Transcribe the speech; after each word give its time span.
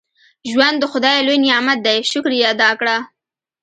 •ژوند 0.51 0.77
د 0.79 0.83
خدای 0.91 1.17
لوی 1.25 1.37
نعمت 1.45 1.79
دی، 1.85 1.97
شکر 2.11 2.31
یې 2.39 2.45
ادا 2.53 2.69
کړه. 2.79 2.97